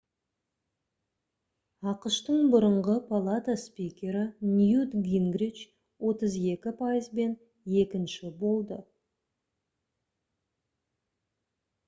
ақш-тың 1.89 2.37
бұрынғы 2.53 2.93
палата 3.09 3.55
спикері 3.63 4.23
ньют 4.53 4.95
гингрич 5.09 5.61
32 6.11 6.73
пайызбен 6.81 7.35
екінші 7.83 8.31
болды 8.41 8.79